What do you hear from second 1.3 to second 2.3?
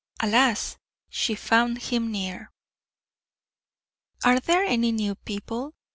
found him